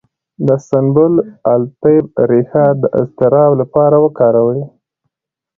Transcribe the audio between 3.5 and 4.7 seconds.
لپاره وکاروئ